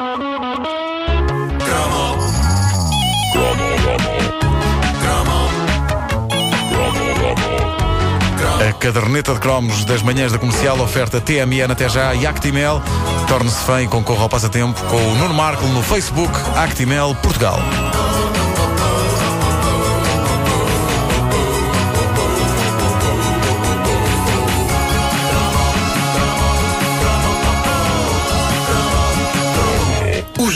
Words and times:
A 0.00 0.06
caderneta 8.78 9.34
de 9.34 9.40
cromos 9.40 9.84
das 9.84 10.00
manhãs 10.00 10.32
da 10.32 10.38
comercial 10.38 10.80
oferta 10.80 11.20
TMN 11.20 11.70
até 11.70 11.86
já 11.86 12.14
e 12.14 12.26
Actimel. 12.26 12.82
Torne-se 13.28 13.62
fã 13.62 13.82
e 13.82 13.88
concorra 13.88 14.22
ao 14.22 14.28
passatempo 14.30 14.82
com 14.84 14.96
o 14.96 15.14
Nuno 15.16 15.34
Marco 15.34 15.66
no 15.66 15.82
Facebook 15.82 16.32
Actimel 16.56 17.14
Portugal. 17.16 17.58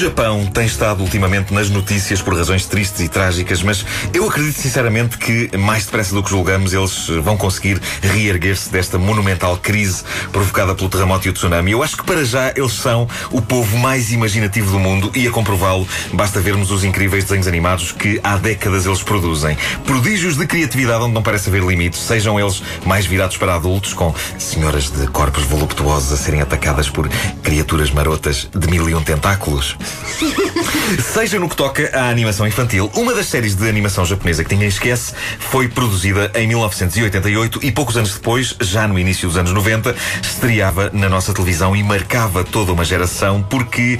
Japão 0.05 0.45
tem 0.45 0.67
estado 0.67 1.03
ultimamente 1.03 1.55
nas 1.55 1.71
notícias 1.71 2.21
por 2.21 2.37
razões 2.37 2.67
tristes 2.67 3.01
e 3.01 3.09
trágicas, 3.09 3.63
mas 3.63 3.87
eu 4.13 4.29
acredito 4.29 4.61
sinceramente 4.61 5.17
que, 5.17 5.57
mais 5.57 5.87
depressa 5.87 6.15
do 6.15 6.23
que 6.23 6.29
julgamos, 6.29 6.75
eles 6.75 7.09
vão 7.23 7.39
conseguir 7.39 7.81
reerguer-se 8.03 8.69
desta 8.71 8.99
monumental 8.99 9.57
crise 9.57 10.05
provocada 10.31 10.75
pelo 10.75 10.91
terremoto 10.91 11.27
e 11.27 11.31
o 11.31 11.33
tsunami. 11.33 11.71
Eu 11.71 11.83
acho 11.83 11.97
que 11.97 12.05
para 12.05 12.23
já 12.23 12.53
eles 12.55 12.75
são 12.75 13.09
o 13.31 13.41
povo 13.41 13.79
mais 13.79 14.13
imaginativo 14.13 14.71
do 14.71 14.79
mundo 14.79 15.11
e 15.15 15.27
a 15.27 15.31
comprová-lo 15.31 15.89
basta 16.13 16.39
vermos 16.39 16.71
os 16.71 16.85
incríveis 16.85 17.25
desenhos 17.25 17.47
animados 17.47 17.91
que 17.91 18.21
há 18.23 18.37
décadas 18.37 18.85
eles 18.85 19.03
produzem. 19.03 19.57
Prodígios 19.87 20.37
de 20.37 20.47
criatividade 20.47 21.03
onde 21.03 21.15
não 21.15 21.23
parece 21.23 21.49
haver 21.49 21.63
limites, 21.63 22.01
sejam 22.01 22.39
eles 22.39 22.63
mais 22.85 23.07
virados 23.07 23.39
para 23.39 23.55
adultos, 23.55 23.95
com 23.95 24.15
senhoras 24.39 24.91
de 24.91 25.07
corpos 25.07 25.45
voluptuosos 25.45 26.13
a 26.13 26.17
serem 26.19 26.43
atacadas 26.43 26.91
por 26.91 27.09
criaturas 27.43 27.91
marotas 27.91 28.51
de 28.55 28.69
mil 28.69 28.87
e 28.87 28.95
um 28.95 29.03
tentáculos. 29.03 29.75
Seja 31.13 31.39
no 31.39 31.49
que 31.49 31.57
toca 31.57 31.91
à 31.93 32.09
animação 32.09 32.47
infantil, 32.47 32.91
uma 32.95 33.15
das 33.15 33.27
séries 33.27 33.55
de 33.55 33.69
animação 33.69 34.05
japonesa 34.05 34.45
que 34.45 34.53
ninguém 34.55 34.69
esquece 34.69 35.15
foi 35.39 35.69
produzida 35.69 36.31
em 36.35 36.47
1988 36.47 37.61
e 37.63 37.73
poucos 37.73 37.97
anos 37.97 38.15
depois, 38.15 38.55
já 38.61 38.87
no 38.87 38.99
início 38.99 39.29
dos 39.29 39.37
anos 39.37 39.53
90, 39.53 39.95
estreava 40.23 40.91
na 40.93 41.09
nossa 41.09 41.33
televisão 41.33 41.75
e 41.75 41.83
marcava 41.83 42.45
toda 42.45 42.73
uma 42.73 42.85
geração 42.85 43.43
porque 43.43 43.99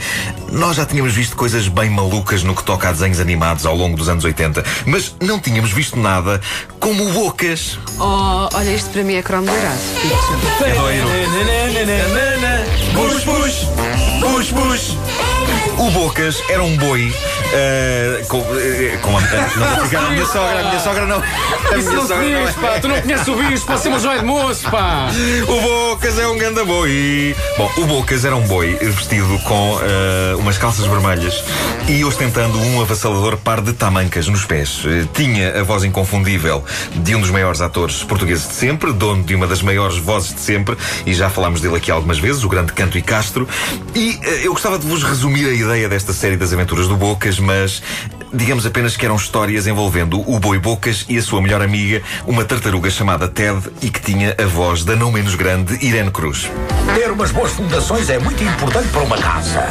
nós 0.53 0.77
já 0.77 0.87
tínhamos 0.87 1.15
visto 1.15 1.37
coisas 1.37 1.69
bem 1.69 1.91
malucas 1.91 2.43
no 2.43 2.55
que 2.55 2.63
toca 2.63 2.89
a 2.89 2.93
desenhos 2.93 3.21
animados 3.21 3.67
ao 3.67 3.77
longo 3.77 3.97
dos 3.97 4.09
anos 4.09 4.25
80, 4.25 4.65
mas 4.87 5.15
não 5.21 5.41
tínhamos 5.41 5.73
visto 5.73 5.99
nada 5.99 6.41
como 6.81 7.13
Bocas. 7.13 7.79
Oh, 7.99 8.49
olha, 8.53 8.71
isto 8.71 8.91
para 8.91 9.03
mim 9.03 9.15
é 9.15 9.23
cromo 9.23 9.47
dourado. 9.47 9.79
É 10.65 10.75
doiro. 10.75 11.09
Push, 12.95 13.25
push, 13.25 13.67
push, 14.21 14.53
push. 14.53 15.14
O 15.95 16.07
Bocas 16.07 16.43
era 16.49 16.61
um 16.61 16.77
boi 16.77 17.09
uh, 17.09 18.27
com, 18.27 18.41
uh, 18.41 18.99
com 19.01 19.17
a, 19.17 19.21
não 19.21 19.77
vou 19.77 19.85
ficar 19.85 20.07
a 20.07 20.11
minha 20.11 20.27
sogra, 20.27 20.59
a 20.59 20.63
minha 20.65 20.81
sogra 20.81 21.07
não. 21.07 21.23
A 21.23 21.77
Isso 21.79 21.89
minha 21.89 21.95
não 21.95 22.03
se 22.03 22.09
sogra 22.09 22.29
não 22.29 22.47
diz, 22.47 22.55
pá. 22.57 22.81
Tu 22.81 22.89
não 22.89 23.01
conheces 23.01 23.29
o 23.29 23.37
bicho, 23.37 23.65
pode 23.65 23.81
ser 23.81 23.89
uma 23.91 24.01
joia 24.01 24.19
de 24.19 24.25
moço, 24.25 24.69
pá. 24.69 25.07
O 25.47 25.61
Bocas 25.61 26.19
é 26.19 26.27
um 26.27 26.37
ganda 26.37 26.65
boi. 26.65 27.37
Bom, 27.57 27.71
o 27.77 27.85
Bocas 27.87 28.25
era 28.25 28.35
um 28.35 28.43
boi 28.43 28.75
vestido 28.75 29.39
com 29.45 29.75
uh, 29.75 30.39
umas 30.41 30.59
calças 30.59 30.85
vermelhas 30.85 31.45
e 31.87 32.05
ostentando 32.05 32.59
um 32.59 32.81
avassalador 32.81 33.37
par 33.37 33.61
de 33.61 33.73
tamancas 33.73 34.27
nos 34.27 34.45
pés. 34.45 34.83
Tinha 35.15 35.61
a 35.61 35.63
voz 35.63 35.85
inconfundível 35.85 36.65
de 36.93 37.15
um 37.15 37.21
dos 37.21 37.31
maiores 37.31 37.61
atores 37.61 38.03
portugueses 38.03 38.49
de 38.49 38.55
sempre, 38.55 38.93
dono 38.93 39.23
de 39.23 39.37
uma 39.37 39.47
das 39.47 39.63
maiores 39.63 39.97
vozes 39.99 40.35
de 40.35 40.41
sempre, 40.41 40.77
e 41.07 41.15
já 41.15 41.31
falámos 41.31 41.61
dele 41.61 41.77
aqui 41.77 41.93
algumas 41.93 42.19
vezes, 42.19 42.43
o 42.43 42.49
grande 42.49 42.73
Canto 42.73 42.99
e 42.99 43.03
Castro. 43.03 43.49
E 43.95 44.19
eu 44.43 44.53
gostava 44.53 44.77
de 44.77 44.87
vos 44.89 45.05
resumir 45.05 45.47
a 45.47 45.53
ideia 45.53 45.84
desta 45.89 46.13
série 46.13 46.37
das 46.37 46.53
aventuras 46.53 46.89
do 46.89 46.97
Bocas, 46.97 47.39
mas 47.39 47.83
digamos 48.33 48.67
apenas 48.67 48.97
que 48.97 49.05
eram 49.05 49.17
histórias 49.17 49.67
envolvendo 49.67 50.21
o 50.29 50.39
boi 50.39 50.59
Bocas 50.59 51.05
e 51.09 51.17
a 51.17 51.23
sua 51.23 51.41
melhor 51.41 51.63
amiga, 51.63 52.03
uma 52.27 52.45
tartaruga 52.45 52.91
chamada 52.91 53.29
Ted 53.29 53.61
e 53.83 53.91
que 53.91 54.01
tinha 54.01 54.35
a 54.39 54.47
voz 54.47 54.85
da 54.85 54.97
não 54.97 55.13
menos 55.13 55.35
grande 55.35 55.75
Irene 55.85 56.11
Cruz. 56.11 56.51
Ter 56.95 57.11
umas 57.11 57.31
boas 57.31 57.53
fundações 57.53 58.11
é 58.11 58.19
muito 58.19 58.43
importante 58.43 58.89
para 58.89 59.03
uma 59.03 59.19
casa. 59.19 59.67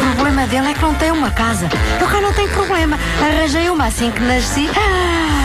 O 0.00 0.14
problema 0.14 0.46
dele 0.46 0.68
é 0.68 0.74
que 0.74 0.82
não 0.82 0.94
tem 0.94 1.10
uma 1.10 1.30
casa. 1.30 1.68
Eu 2.00 2.06
cá 2.06 2.20
não 2.20 2.32
tenho 2.32 2.48
problema. 2.50 2.98
Arranjei 3.20 3.68
uma 3.70 3.86
assim 3.86 4.10
que 4.10 4.20
nasci. 4.20 4.68
Ah, 4.76 5.38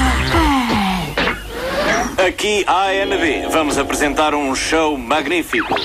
Aqui 2.27 2.63
ANB, 2.67 3.51
vamos 3.51 3.77
apresentar 3.77 4.33
um 4.33 4.55
show 4.55 4.97
magnífico. 4.97 5.75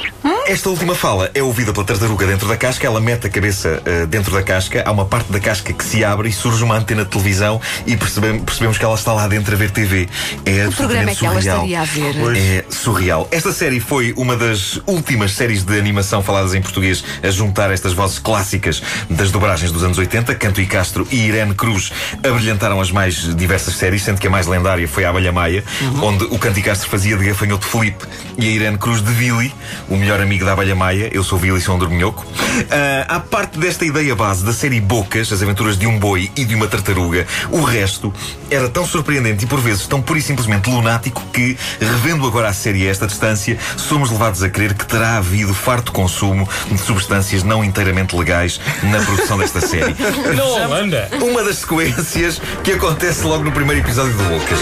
Esta 0.48 0.70
última 0.70 0.94
fala 0.94 1.30
é 1.34 1.42
ouvida 1.42 1.74
pela 1.74 1.84
tartaruga 1.84 2.26
dentro 2.26 2.48
da 2.48 2.56
casca, 2.56 2.86
ela 2.86 3.02
mete 3.02 3.26
a 3.26 3.30
cabeça 3.30 3.82
eh, 3.84 4.06
dentro 4.06 4.32
da 4.32 4.42
casca, 4.42 4.82
há 4.82 4.90
uma 4.90 5.04
parte 5.04 5.30
da 5.30 5.38
casca 5.38 5.74
que 5.74 5.84
se 5.84 6.02
abre 6.02 6.30
e 6.30 6.32
surge 6.32 6.64
uma 6.64 6.74
antena 6.74 7.04
de 7.04 7.10
televisão 7.10 7.60
e 7.86 7.94
percebemos, 7.98 8.44
percebemos 8.44 8.78
que 8.78 8.84
ela 8.86 8.94
está 8.94 9.12
lá 9.12 9.28
dentro 9.28 9.54
a 9.54 9.58
ver 9.58 9.70
TV. 9.70 10.08
É 10.46 10.66
O 10.66 10.72
programa 10.72 11.10
é 11.10 11.14
que 11.14 11.26
ela 11.26 11.34
surreal. 11.34 11.56
estaria 11.66 11.80
a 11.82 11.84
ver. 11.84 12.36
É 12.38 12.64
surreal. 12.70 13.28
Esta 13.30 13.52
série 13.52 13.78
foi 13.78 14.14
uma 14.16 14.38
das 14.38 14.80
últimas 14.86 15.32
séries 15.32 15.62
de 15.64 15.78
animação 15.78 16.22
faladas 16.22 16.54
em 16.54 16.62
português 16.62 17.04
a 17.22 17.28
juntar 17.28 17.70
estas 17.70 17.92
vozes 17.92 18.18
clássicas 18.18 18.82
das 19.10 19.30
dobragens 19.30 19.70
dos 19.70 19.84
anos 19.84 19.98
80. 19.98 20.34
Canto 20.34 20.62
e 20.62 20.66
Castro 20.66 21.06
e 21.10 21.26
Irene 21.26 21.54
Cruz 21.54 21.92
abrilhantaram 22.26 22.80
as 22.80 22.90
mais 22.90 23.36
diversas 23.36 23.74
séries, 23.74 24.02
sendo 24.02 24.18
que 24.18 24.26
a 24.26 24.30
mais 24.30 24.46
lendária 24.46 24.88
foi 24.88 25.04
a 25.04 25.10
Abelha 25.10 25.30
Maia, 25.30 25.62
onde 26.02 26.24
o 26.24 26.38
Canto 26.38 26.58
e 26.58 26.62
Castro 26.62 26.88
fazia 26.88 27.18
de 27.18 27.26
gafanhoto 27.26 27.66
Felipe 27.66 28.06
e 28.38 28.46
a 28.46 28.50
Irene 28.50 28.78
Cruz 28.78 29.02
de 29.02 29.12
Billy, 29.12 29.54
o 29.90 29.96
melhor 29.96 30.22
amigo 30.22 30.37
da 30.44 30.52
Abelha 30.52 30.74
Maia. 30.74 31.10
Eu 31.12 31.22
sou 31.22 31.38
um 31.38 31.78
dorminhoco. 31.78 32.26
Ah, 32.70 33.16
à 33.16 33.20
parte 33.20 33.58
desta 33.58 33.84
ideia 33.84 34.14
base 34.14 34.44
da 34.44 34.52
série 34.52 34.80
Bocas, 34.80 35.32
as 35.32 35.42
aventuras 35.42 35.78
de 35.78 35.86
um 35.86 35.98
boi 35.98 36.30
e 36.36 36.44
de 36.44 36.54
uma 36.54 36.66
tartaruga, 36.66 37.26
o 37.50 37.60
resto 37.62 38.12
era 38.50 38.68
tão 38.68 38.86
surpreendente 38.86 39.44
e 39.44 39.48
por 39.48 39.60
vezes 39.60 39.86
tão 39.86 40.00
pura 40.00 40.18
e 40.18 40.22
simplesmente 40.22 40.68
lunático 40.68 41.22
que, 41.32 41.56
revendo 41.80 42.26
agora 42.26 42.48
a 42.48 42.52
série 42.52 42.86
a 42.86 42.90
esta 42.90 43.06
distância, 43.06 43.58
somos 43.76 44.10
levados 44.10 44.42
a 44.42 44.48
crer 44.48 44.74
que 44.74 44.86
terá 44.86 45.18
havido 45.18 45.54
farto 45.54 45.92
consumo 45.92 46.48
de 46.70 46.78
substâncias 46.78 47.42
não 47.42 47.64
inteiramente 47.64 48.16
legais 48.16 48.60
na 48.82 49.00
produção 49.00 49.38
desta 49.38 49.60
série. 49.60 49.94
Não, 50.34 50.72
anda. 50.72 51.08
Uma 51.20 51.42
das 51.42 51.58
sequências 51.58 52.40
que 52.62 52.72
acontece 52.72 53.24
logo 53.24 53.44
no 53.44 53.52
primeiro 53.52 53.82
episódio 53.82 54.12
de 54.12 54.22
Bocas. 54.24 54.58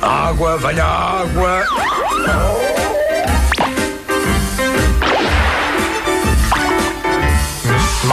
Água, 0.00 0.58
venha 0.58 0.84
água. 0.84 2.73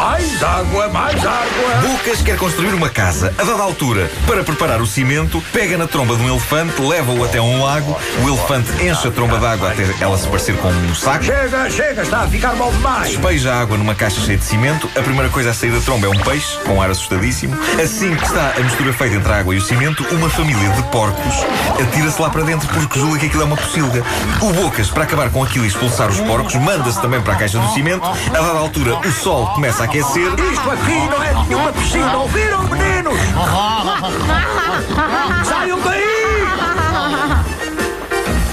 Mais 0.01 0.41
água, 0.41 0.89
mais 0.89 1.23
água. 1.23 1.88
Bocas 1.88 2.23
quer 2.23 2.35
construir 2.35 2.73
uma 2.73 2.89
casa. 2.89 3.31
A 3.38 3.44
dada 3.44 3.62
altura, 3.62 4.09
para 4.25 4.44
preparar 4.44 4.81
o 4.81 4.88
cimento, 4.88 5.39
pega 5.53 5.78
na 5.78 5.85
tromba 5.85 6.16
de 6.16 6.23
um 6.23 6.28
elefante, 6.28 6.81
leva-o 6.81 7.23
até 7.23 7.39
um 7.39 7.63
lago, 7.63 7.95
o 8.23 8.28
elefante 8.28 8.72
enche 8.84 9.07
a 9.07 9.12
tromba 9.12 9.38
d'água 9.38 9.69
até 9.69 9.84
ela 10.00 10.17
se 10.17 10.28
parecer 10.28 10.57
com 10.57 10.69
um 10.69 10.95
saco. 10.95 11.23
Chega, 11.23 11.69
chega, 11.69 12.01
está 12.01 12.22
a 12.22 12.28
ficar 12.28 12.56
mal 12.56 12.72
demais. 12.72 13.09
Despeja 13.09 13.53
a 13.53 13.62
água 13.62 13.78
numa 13.78 13.94
caixa 13.94 14.19
cheia 14.22 14.39
de 14.39 14.44
cimento. 14.44 14.89
A 14.97 15.03
primeira 15.03 15.29
coisa 15.29 15.51
a 15.51 15.53
sair 15.53 15.69
da 15.69 15.79
tromba 15.79 16.07
é 16.07 16.09
um 16.09 16.18
peixe, 16.18 16.57
com 16.66 16.81
ar 16.81 16.89
assustadíssimo. 16.89 17.56
Assim 17.79 18.16
que 18.16 18.25
está 18.25 18.56
a 18.57 18.59
mistura 18.59 18.91
feita 18.94 19.18
entre 19.18 19.31
a 19.31 19.38
água 19.38 19.53
e 19.53 19.59
o 19.59 19.62
cimento, 19.62 20.03
uma 20.16 20.31
família 20.31 20.68
de 20.69 20.81
porcos 20.89 21.45
atira-se 21.79 22.22
lá 22.22 22.29
para 22.29 22.44
dentro 22.44 22.68
porque 22.69 23.00
julga 23.00 23.19
que 23.19 23.25
aquilo 23.28 23.44
é 23.44 23.45
uma 23.45 23.57
pocilga. 23.57 24.03
O 24.41 24.51
Bocas, 24.53 24.89
para 24.89 25.03
acabar 25.03 25.29
com 25.29 25.44
aquilo 25.44 25.66
e 25.66 25.68
expulsar 25.68 26.09
os 26.09 26.19
porcos, 26.19 26.56
manda-se 26.56 27.00
também 27.01 27.22
para 27.22 27.33
a 27.33 27.35
caixa 27.35 27.59
do 27.59 27.73
cimento. 27.73 28.06
A 28.06 28.41
dada 28.41 28.57
altura, 28.59 28.95
o 28.97 29.12
sol 29.12 29.53
começa 29.53 29.83
a 29.83 29.91
aquecer. 29.91 30.31
Isto 30.40 30.72
aqui 30.72 31.07
não 31.09 31.22
é 31.22 31.34
nenhuma 31.47 31.74
piscina, 31.74 32.18
ouviram, 32.18 32.63
meninos? 32.63 33.13
Saiam 35.46 35.81
daí! 35.81 36.21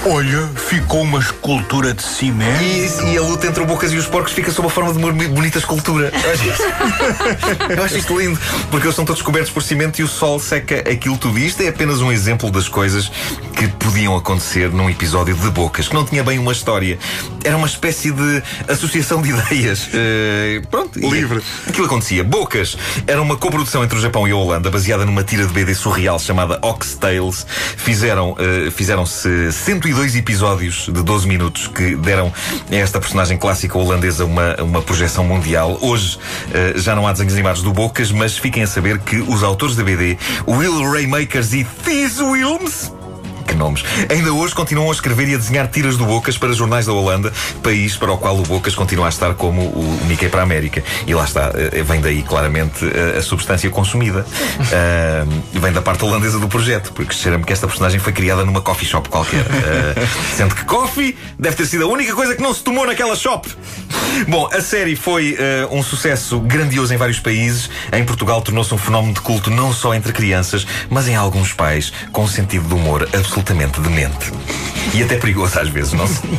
Olha, 0.05 0.47
ficou 0.55 1.01
uma 1.01 1.19
escultura 1.19 1.93
de 1.93 2.01
cimento. 2.01 2.63
E, 2.63 3.13
e 3.13 3.17
a 3.17 3.21
luta 3.21 3.47
entre 3.47 3.61
o 3.61 3.65
Bocas 3.65 3.91
e 3.91 3.97
os 3.97 4.07
porcos 4.07 4.31
fica 4.31 4.49
sob 4.49 4.69
a 4.69 4.71
forma 4.71 4.93
de 4.93 4.97
uma 4.97 5.11
bonita 5.11 5.57
escultura. 5.57 6.09
Eu 6.23 6.31
acho, 6.31 6.47
isto, 6.47 6.63
eu 7.69 7.83
acho 7.83 7.97
isto 7.97 8.19
lindo, 8.19 8.39
porque 8.69 8.85
eles 8.85 8.95
são 8.95 9.03
todos 9.03 9.21
cobertos 9.21 9.51
por 9.51 9.63
cimento 9.63 9.99
e 9.99 10.03
o 10.03 10.07
sol 10.07 10.39
seca 10.39 10.79
aquilo 10.89 11.17
tudo. 11.17 11.37
E 11.39 11.47
isto 11.47 11.61
é 11.61 11.67
apenas 11.67 12.01
um 12.01 12.11
exemplo 12.11 12.49
das 12.51 12.67
coisas 12.67 13.11
que 13.55 13.67
podiam 13.67 14.15
acontecer 14.15 14.69
num 14.69 14.89
episódio 14.89 15.35
de 15.35 15.49
Bocas, 15.49 15.87
que 15.87 15.93
não 15.93 16.05
tinha 16.05 16.23
bem 16.23 16.39
uma 16.39 16.51
história. 16.51 16.97
Era 17.43 17.57
uma 17.57 17.67
espécie 17.67 18.11
de 18.11 18.43
associação 18.67 19.21
de 19.21 19.29
ideias. 19.35 19.89
Eh, 19.93 20.61
pronto. 20.69 20.97
Livre. 20.99 21.41
Aquilo 21.67 21.85
acontecia. 21.85 22.23
Bocas 22.23 22.77
era 23.05 23.21
uma 23.21 23.35
coprodução 23.35 23.83
entre 23.83 23.97
o 23.97 24.01
Japão 24.01 24.27
e 24.27 24.31
a 24.31 24.35
Holanda, 24.35 24.69
baseada 24.69 25.05
numa 25.05 25.23
tira 25.23 25.45
de 25.45 25.53
BD 25.53 25.73
surreal 25.73 26.19
chamada 26.19 26.59
Oxtails. 26.61 27.45
Fizeram, 27.75 28.35
eh, 28.39 28.71
fizeram-se 28.71 29.51
102 29.89 30.15
episódios 30.17 30.85
de 30.85 31.01
12 31.01 31.27
minutos 31.27 31.67
que 31.67 31.95
deram 31.95 32.31
a 32.69 32.75
esta 32.75 32.99
personagem 32.99 33.37
clássica 33.37 33.77
holandesa 33.77 34.23
uma, 34.23 34.55
uma 34.61 34.81
projeção 34.81 35.23
mundial. 35.23 35.79
Hoje 35.81 36.19
eh, 36.53 36.73
já 36.75 36.95
não 36.95 37.07
há 37.07 37.11
desenhos 37.11 37.33
animados 37.33 37.63
do 37.63 37.73
Bocas, 37.73 38.11
mas 38.11 38.37
fiquem 38.37 38.61
a 38.61 38.67
saber 38.67 38.99
que 38.99 39.17
os 39.17 39.41
autores 39.41 39.75
da 39.75 39.83
BD, 39.83 40.17
Will 40.47 40.91
Raymakers 40.91 41.53
e 41.53 41.63
Thies 41.63 42.19
Wilms, 42.19 42.91
nomes. 43.59 43.83
Ainda 44.09 44.33
hoje 44.33 44.55
continuam 44.55 44.89
a 44.89 44.93
escrever 44.93 45.27
e 45.27 45.35
a 45.35 45.37
desenhar 45.37 45.67
tiras 45.67 45.97
do 45.97 46.05
Bocas 46.05 46.37
para 46.37 46.53
jornais 46.53 46.85
da 46.85 46.93
Holanda, 46.93 47.31
país 47.61 47.95
para 47.95 48.11
o 48.11 48.17
qual 48.17 48.37
o 48.39 48.43
Bocas 48.43 48.73
continua 48.73 49.05
a 49.05 49.09
estar 49.09 49.35
como 49.35 49.61
o 49.61 49.99
Mickey 50.07 50.29
para 50.29 50.39
a 50.39 50.43
América. 50.43 50.81
E 51.05 51.13
lá 51.13 51.25
está, 51.25 51.51
eh, 51.53 51.83
vem 51.83 52.01
daí 52.01 52.23
claramente 52.23 52.85
eh, 52.85 53.17
a, 53.17 53.21
substância 53.21 53.69
consumida. 53.69 54.25
Ah, 54.73 55.25
vem 55.59 55.71
da 55.71 55.81
parte 55.81 56.03
holandesa 56.03 56.39
do 56.39 56.47
projeto, 56.47 56.91
porque 56.93 57.13
cheira-me 57.13 57.43
que 57.43 57.53
esta 57.53 57.67
personagem 57.67 57.99
foi 57.99 58.13
criada 58.13 58.45
numa 58.45 58.61
coffee 58.61 58.87
shop 58.87 59.09
qualquer. 59.09 59.45
Ah, 59.49 60.07
sendo 60.37 60.55
que 60.55 60.63
coffee 60.65 61.15
deve 61.37 61.55
ter 61.57 61.65
sido 61.65 61.83
a 61.83 61.87
única 61.87 62.15
coisa 62.15 62.35
que 62.35 62.41
não 62.41 62.53
se 62.53 62.63
tomou 62.63 62.87
naquela 62.87 63.15
shop. 63.15 63.49
Bom, 64.27 64.49
a 64.51 64.61
série 64.61 64.95
foi 64.95 65.35
eh, 65.39 65.67
um 65.71 65.81
sucesso 65.81 66.39
grandioso 66.39 66.93
em 66.93 66.97
vários 66.97 67.19
países. 67.19 67.69
Em 67.91 68.03
Portugal 68.03 68.41
tornou-se 68.41 68.73
um 68.73 68.77
fenómeno 68.77 69.13
de 69.13 69.21
culto 69.21 69.49
não 69.49 69.73
só 69.73 69.93
entre 69.93 70.11
crianças, 70.11 70.65
mas 70.89 71.07
em 71.07 71.15
alguns 71.15 71.53
pais 71.53 71.91
com 72.11 72.23
um 72.23 72.27
sentido 72.27 72.67
de 72.67 72.73
humor 72.73 73.07
absolutamente 73.13 73.79
demente. 73.79 74.31
E 74.93 75.03
até 75.03 75.17
perigoso 75.17 75.59
às 75.59 75.69
vezes, 75.69 75.93
não 75.93 76.07
sei. 76.07 76.29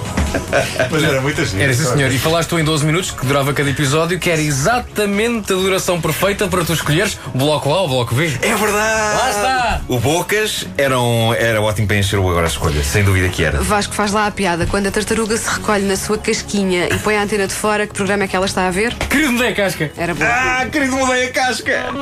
mas 0.90 1.02
era 1.02 1.20
muita 1.20 1.44
gente. 1.44 1.62
Era 1.62 1.72
sim, 1.72 1.84
senhor. 1.84 2.10
E 2.10 2.18
falaste 2.18 2.48
tu 2.48 2.58
em 2.58 2.64
12 2.64 2.84
minutos, 2.84 3.10
que 3.10 3.24
durava 3.24 3.52
cada 3.52 3.70
episódio, 3.70 4.18
que 4.18 4.30
era 4.30 4.40
exatamente 4.40 5.52
a 5.52 5.56
duração 5.56 6.00
perfeita 6.00 6.48
para 6.48 6.64
tu 6.64 6.72
escolheres 6.72 7.18
o 7.34 7.38
bloco 7.38 7.72
A 7.72 7.82
ou 7.82 7.86
o 7.86 7.88
bloco 7.88 8.14
B. 8.14 8.26
É 8.42 8.54
verdade! 8.54 9.18
Lá 9.18 9.30
está! 9.30 9.80
O 9.88 9.98
Bocas 9.98 10.66
era, 10.76 10.98
um, 10.98 11.32
era 11.34 11.60
ótimo 11.60 11.86
para 11.86 11.96
encher 11.96 12.18
o 12.18 12.28
agora 12.28 12.46
a 12.46 12.48
escolha, 12.48 12.82
sem 12.82 13.04
dúvida 13.04 13.28
que 13.28 13.44
era. 13.44 13.60
Vasco 13.60 13.94
faz 13.94 14.12
lá 14.12 14.26
a 14.26 14.30
piada. 14.30 14.66
Quando 14.66 14.86
a 14.86 14.90
tartaruga 14.90 15.36
se 15.36 15.48
recolhe 15.48 15.84
na 15.84 15.96
sua 15.96 16.18
casquinha 16.18 16.88
e 16.92 16.98
põe 16.98 17.16
a 17.16 17.22
antena 17.22 17.46
de 17.50 17.56
fora, 17.56 17.86
que 17.86 17.92
programa 17.92 18.24
é 18.24 18.28
que 18.28 18.36
ela 18.36 18.46
está 18.46 18.66
a 18.66 18.70
ver? 18.70 18.94
Querido, 18.94 19.32
mudei 19.32 19.48
a 19.48 19.54
casca. 19.54 19.90
Era 19.96 20.14
bom. 20.14 20.24
Ah, 20.24 20.66
querido, 20.70 20.96
mudei 20.96 21.26
a 21.26 21.32
casca! 21.32 21.90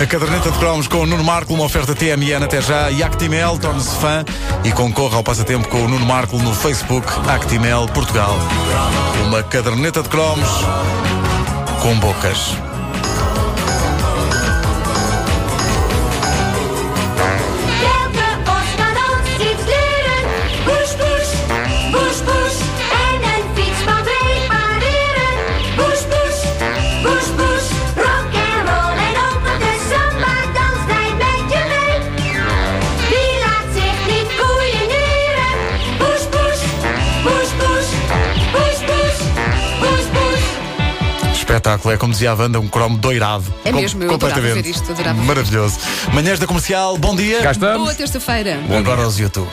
A 0.00 0.06
caderneta 0.06 0.48
de 0.52 0.58
cromos 0.58 0.86
com 0.86 0.98
o 0.98 1.06
Nuno 1.06 1.24
Marco, 1.24 1.52
uma 1.52 1.64
oferta 1.64 1.92
TMN 1.92 2.44
até 2.44 2.62
já 2.62 2.88
e 2.88 3.02
Actimel, 3.02 3.58
torne-se 3.58 3.96
fã 3.96 4.24
e 4.62 4.70
concorra 4.70 5.16
ao 5.16 5.24
passatempo 5.24 5.68
com 5.68 5.84
o 5.84 5.88
Nuno 5.88 6.06
Marco 6.06 6.38
no 6.38 6.54
Facebook 6.54 7.08
Actimel 7.28 7.88
Portugal. 7.88 8.36
Uma 9.26 9.42
caderneta 9.42 10.00
de 10.00 10.08
cromos 10.08 10.48
com 11.82 11.98
bocas. 11.98 12.67
Espetáculo, 41.52 41.94
é 41.94 41.96
como 41.96 42.12
dizia 42.12 42.32
a 42.32 42.34
Wanda, 42.34 42.60
um 42.60 42.68
cromo 42.68 42.98
doirado. 42.98 43.42
É 43.64 43.72
Com- 43.72 43.80
mesmo, 43.80 44.02
eu 44.02 44.12
adorava 44.12 44.34
completamente. 44.38 44.64
ver 44.64 44.70
isto, 44.70 44.92
adorava. 44.92 45.22
Maravilhoso. 45.22 45.78
Manhãs 46.12 46.38
da 46.38 46.46
comercial, 46.46 46.98
bom 46.98 47.16
dia. 47.16 47.40
Cá 47.40 47.52
estamos. 47.52 47.78
Boa 47.84 47.94
terça-feira. 47.94 48.60
Agora 48.78 49.02
aos 49.04 49.18
YouTube. 49.18 49.48